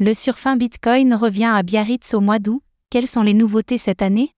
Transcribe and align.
Le 0.00 0.14
surfin 0.14 0.56
Bitcoin 0.56 1.12
revient 1.12 1.50
à 1.52 1.60
Biarritz 1.64 2.14
au 2.14 2.20
mois 2.20 2.38
d'août. 2.38 2.62
Quelles 2.88 3.08
sont 3.08 3.22
les 3.22 3.34
nouveautés 3.34 3.78
cette 3.78 4.00
année? 4.00 4.32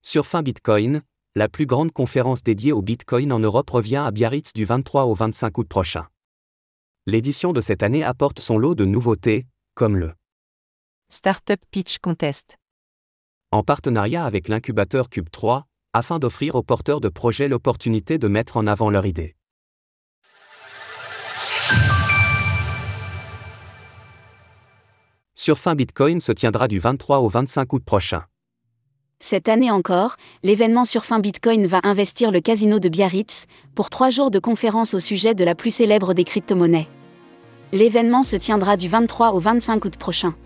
Surfin 0.00 0.42
Bitcoin, 0.42 1.02
la 1.34 1.50
plus 1.50 1.66
grande 1.66 1.92
conférence 1.92 2.42
dédiée 2.42 2.72
au 2.72 2.80
Bitcoin 2.80 3.34
en 3.34 3.38
Europe 3.38 3.68
revient 3.68 4.02
à 4.02 4.10
Biarritz 4.10 4.54
du 4.54 4.64
23 4.64 5.04
au 5.04 5.12
25 5.12 5.58
août 5.58 5.68
prochain. 5.68 6.06
L'édition 7.04 7.52
de 7.52 7.60
cette 7.60 7.82
année 7.82 8.02
apporte 8.02 8.40
son 8.40 8.56
lot 8.56 8.74
de 8.74 8.86
nouveautés, 8.86 9.46
comme 9.74 9.98
le 9.98 10.14
Startup 11.10 11.60
Pitch 11.70 11.98
Contest. 11.98 12.56
En 13.50 13.62
partenariat 13.62 14.24
avec 14.24 14.48
l'incubateur 14.48 15.10
Cube 15.10 15.28
3, 15.30 15.66
afin 15.92 16.18
d'offrir 16.18 16.54
aux 16.54 16.62
porteurs 16.62 17.02
de 17.02 17.10
projets 17.10 17.48
l'opportunité 17.48 18.16
de 18.16 18.26
mettre 18.26 18.56
en 18.56 18.66
avant 18.66 18.88
leur 18.88 19.04
idée. 19.04 19.36
Surfin 25.42 25.74
Bitcoin 25.74 26.20
se 26.20 26.30
tiendra 26.30 26.68
du 26.68 26.78
23 26.78 27.18
au 27.18 27.28
25 27.28 27.72
août 27.72 27.82
prochain. 27.84 28.22
Cette 29.18 29.48
année 29.48 29.72
encore, 29.72 30.14
l'événement 30.44 30.84
Surfin 30.84 31.18
Bitcoin 31.18 31.66
va 31.66 31.80
investir 31.82 32.30
le 32.30 32.40
casino 32.40 32.78
de 32.78 32.88
Biarritz 32.88 33.46
pour 33.74 33.90
trois 33.90 34.08
jours 34.08 34.30
de 34.30 34.38
conférences 34.38 34.94
au 34.94 35.00
sujet 35.00 35.34
de 35.34 35.42
la 35.42 35.56
plus 35.56 35.72
célèbre 35.72 36.14
des 36.14 36.22
crypto-monnaies. 36.22 36.86
L'événement 37.72 38.22
se 38.22 38.36
tiendra 38.36 38.76
du 38.76 38.86
23 38.86 39.32
au 39.32 39.40
25 39.40 39.84
août 39.84 39.96
prochain. 39.96 40.36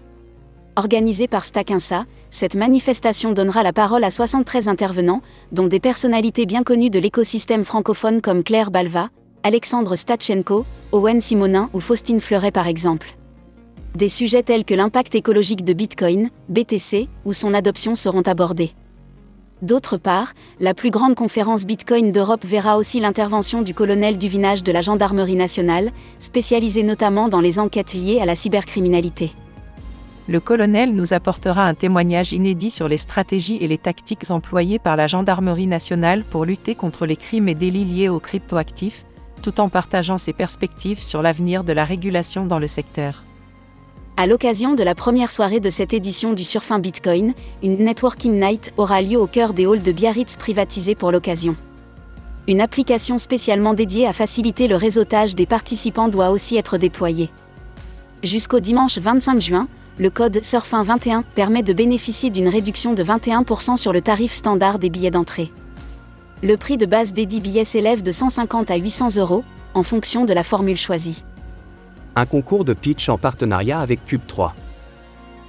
Organisé 0.77 1.29
par 1.29 1.45
Stakinsa, 1.45 2.07
cette 2.31 2.57
manifestation 2.57 3.33
donnera 3.35 3.63
la 3.63 3.75
parole 3.75 4.03
à 4.03 4.11
73 4.11 4.67
intervenants, 4.67 5.21
dont 5.53 5.67
des 5.67 5.79
personnalités 5.79 6.47
bien 6.47 6.63
connues 6.63 6.89
de 6.89 6.99
l'écosystème 6.99 7.67
francophone 7.67 8.23
comme 8.23 8.43
Claire 8.43 8.71
Balva, 8.71 9.11
Alexandre 9.43 9.95
Stachenko, 9.95 10.65
Owen 10.93 11.21
Simonin 11.21 11.69
ou 11.75 11.81
Faustine 11.81 12.23
Fleuret 12.23 12.51
par 12.51 12.67
exemple. 12.67 13.15
Des 13.97 14.09
sujets 14.09 14.43
tels 14.43 14.67
que 14.67 14.75
l'impact 14.75 15.15
écologique 15.15 15.65
de 15.65 15.73
Bitcoin, 15.73 16.29
BTC, 16.51 17.09
ou 17.25 17.33
son 17.33 17.55
adoption 17.55 17.95
seront 17.95 18.21
abordés. 18.21 18.73
D'autre 19.63 19.97
part, 19.97 20.35
la 20.61 20.75
plus 20.75 20.91
grande 20.91 21.15
conférence 21.15 21.65
Bitcoin 21.65 22.13
d'Europe 22.13 22.45
verra 22.45 22.77
aussi 22.77 23.01
l'intervention 23.01 23.63
du 23.63 23.73
colonel 23.73 24.19
du 24.19 24.29
vinage 24.29 24.63
de 24.63 24.71
la 24.71 24.83
Gendarmerie 24.83 25.35
nationale, 25.35 25.93
spécialisé 26.19 26.83
notamment 26.83 27.31
dans 27.31 27.41
les 27.41 27.59
enquêtes 27.59 27.95
liées 27.95 28.21
à 28.21 28.27
la 28.27 28.35
cybercriminalité. 28.35 29.33
Le 30.29 30.41
colonel 30.41 30.95
nous 30.95 31.15
apportera 31.15 31.65
un 31.65 31.73
témoignage 31.73 32.33
inédit 32.33 32.71
sur 32.71 32.89
les 32.89 32.99
stratégies 32.99 33.57
et 33.63 33.67
les 33.67 33.79
tactiques 33.79 34.31
employées 34.31 34.79
par 34.79 34.97
la 34.97 35.07
Gendarmerie 35.07 35.69
nationale 35.69 36.23
pour 36.31 36.45
lutter 36.45 36.75
contre 36.75 37.07
les 37.07 37.17
crimes 37.17 37.49
et 37.49 37.55
délits 37.55 37.87
liés 37.87 38.11
aux 38.11 38.21
cryptoactifs, 38.21 39.07
tout 39.41 39.59
en 39.59 39.71
partageant 39.71 40.19
ses 40.19 40.35
perspectives 40.35 41.01
sur 41.01 41.23
l'avenir 41.23 41.65
de 41.65 41.73
la 41.73 41.87
régulation 41.87 42.45
dans 42.45 42.59
le 42.59 42.67
secteur. 42.67 43.23
À 44.19 44.27
l'occasion 44.27 44.75
de 44.75 44.83
la 44.83 44.95
première 44.95 45.31
soirée 45.31 45.61
de 45.61 45.69
cette 45.69 45.93
édition 45.93 46.33
du 46.33 46.43
Surfin 46.43 46.79
Bitcoin, 46.79 47.35
une 47.63 47.85
Networking 47.85 48.41
Night 48.41 48.73
aura 48.79 49.03
lieu 49.03 49.19
au 49.19 49.27
cœur 49.27 49.53
des 49.53 49.67
halls 49.67 49.83
de 49.83 49.93
Biarritz 49.93 50.37
privatisés 50.37 50.95
pour 50.95 51.13
l'occasion. 51.13 51.55
Une 52.49 52.63
application 52.63 53.19
spécialement 53.19 53.75
dédiée 53.75 54.07
à 54.07 54.15
faciliter 54.15 54.69
le 54.69 54.77
réseautage 54.77 55.35
des 55.35 55.45
participants 55.45 56.09
doit 56.09 56.31
aussi 56.31 56.57
être 56.57 56.79
déployée. 56.79 57.29
Jusqu'au 58.23 58.59
dimanche 58.59 58.97
25 58.97 59.39
juin, 59.39 59.69
le 59.99 60.09
code 60.09 60.39
Surfin21 60.39 61.23
permet 61.35 61.63
de 61.63 61.75
bénéficier 61.75 62.31
d'une 62.31 62.49
réduction 62.49 62.95
de 62.95 63.05
21% 63.05 63.77
sur 63.77 63.93
le 63.93 64.01
tarif 64.01 64.33
standard 64.33 64.79
des 64.79 64.89
billets 64.89 65.11
d'entrée. 65.11 65.53
Le 66.43 66.57
prix 66.57 66.79
de 66.79 66.87
base 66.87 67.13
des 67.13 67.27
10 67.27 67.41
billets 67.41 67.65
s'élève 67.65 68.03
de 68.03 68.13
150 68.13 68.71
à 68.71 68.77
800 68.77 69.17
euros, 69.19 69.45
en 69.75 69.83
fonction 69.83 70.25
de 70.25 70.33
la 70.33 70.43
formule 70.43 70.79
choisie 70.79 71.23
un 72.17 72.25
concours 72.25 72.65
de 72.65 72.73
pitch 72.73 73.11
en 73.11 73.19
partenariat 73.19 73.79
avec 73.79 74.05
Cube 74.07 74.27
3. 74.27 74.55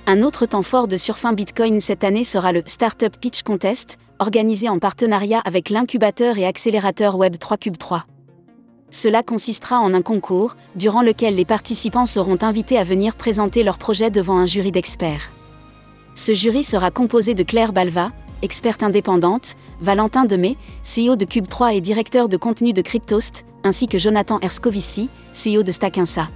Un 0.06 0.22
autre 0.22 0.46
temps 0.46 0.62
fort 0.62 0.90
de 0.90 0.98
surfin 0.98 1.32
Bitcoin 1.32 1.80
cette 1.80 2.04
année 2.04 2.26
sera 2.26 2.52
le 2.52 2.62
Startup 2.66 3.16
Pitch 3.16 3.42
Contest, 3.44 3.98
organisé 4.20 4.68
en 4.68 4.78
partenariat 4.78 5.42
avec 5.46 5.70
l'incubateur 5.70 6.38
et 6.38 6.46
accélérateur 6.46 7.16
Web 7.18 7.38
3 7.38 7.58
Cube 7.58 7.78
3. 7.78 8.06
Cela 8.90 9.24
consistera 9.24 9.80
en 9.80 9.94
un 9.94 10.02
concours, 10.02 10.56
durant 10.76 11.02
lequel 11.02 11.36
les 11.36 11.46
participants 11.46 12.06
seront 12.06 12.38
invités 12.42 12.78
à 12.78 12.84
venir 12.84 13.16
présenter 13.16 13.64
leur 13.64 13.78
projet 13.78 14.12
devant 14.12 14.38
un 14.38 14.46
jury 14.46 14.72
d'experts. 14.72 15.30
Ce 16.16 16.34
jury 16.34 16.64
sera 16.64 16.92
composé 16.92 17.34
de 17.34 17.44
Claire 17.44 17.74
Balva, 17.74 18.12
experte 18.42 18.84
indépendante, 18.84 19.56
Valentin 19.82 20.26
Demey, 20.26 20.58
CEO 20.84 21.16
de 21.16 21.26
Cube 21.26 21.48
3 21.48 21.76
et 21.76 21.82
directeur 21.82 22.28
de 22.28 22.38
contenu 22.38 22.74
de 22.74 22.82
Cryptost, 22.82 23.46
ainsi 23.64 23.88
que 23.88 23.98
Jonathan 23.98 24.40
Erscovici, 24.42 25.10
CEO 25.32 25.64
de 25.64 25.72
Stackinsa. 25.72 26.28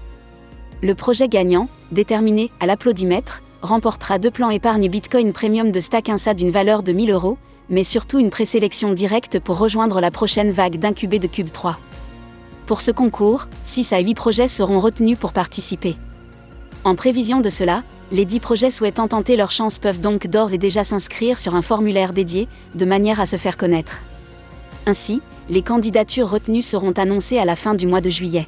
Le 0.83 0.95
projet 0.95 1.27
gagnant, 1.27 1.67
déterminé 1.91 2.49
à 2.59 2.65
l'applaudimètre, 2.65 3.43
remportera 3.61 4.17
deux 4.17 4.31
plans 4.31 4.49
épargne 4.49 4.89
Bitcoin 4.89 5.31
Premium 5.31 5.71
de 5.71 5.79
Stackinsa 5.79 6.33
d'une 6.33 6.49
valeur 6.49 6.81
de 6.81 6.91
1000 6.91 7.11
euros, 7.11 7.37
mais 7.69 7.83
surtout 7.83 8.17
une 8.17 8.31
présélection 8.31 8.91
directe 8.91 9.37
pour 9.37 9.59
rejoindre 9.59 10.01
la 10.01 10.09
prochaine 10.09 10.49
vague 10.49 10.77
d'incubés 10.77 11.19
de 11.19 11.27
Cube 11.27 11.51
3. 11.51 11.77
Pour 12.65 12.81
ce 12.81 12.89
concours, 12.89 13.47
6 13.63 13.93
à 13.93 13.99
8 13.99 14.15
projets 14.15 14.47
seront 14.47 14.79
retenus 14.79 15.19
pour 15.19 15.33
participer. 15.33 15.97
En 16.83 16.95
prévision 16.95 17.41
de 17.41 17.49
cela, 17.49 17.83
les 18.11 18.25
10 18.25 18.39
projets 18.39 18.71
souhaitant 18.71 19.07
tenter 19.07 19.35
leur 19.35 19.51
chance 19.51 19.77
peuvent 19.77 20.01
donc 20.01 20.25
d'ores 20.25 20.51
et 20.51 20.57
déjà 20.57 20.83
s'inscrire 20.83 21.37
sur 21.37 21.53
un 21.53 21.61
formulaire 21.61 22.11
dédié, 22.11 22.47
de 22.73 22.85
manière 22.85 23.19
à 23.19 23.27
se 23.27 23.37
faire 23.37 23.55
connaître. 23.55 23.99
Ainsi, 24.87 25.21
les 25.47 25.61
candidatures 25.61 26.29
retenues 26.29 26.63
seront 26.63 26.93
annoncées 26.93 27.37
à 27.37 27.45
la 27.45 27.55
fin 27.55 27.75
du 27.75 27.85
mois 27.85 28.01
de 28.01 28.09
juillet. 28.09 28.47